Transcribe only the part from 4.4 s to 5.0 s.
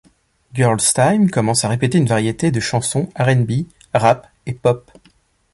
et pop.